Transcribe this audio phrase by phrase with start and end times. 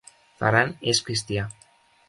[0.39, 1.47] Ferran és cristià.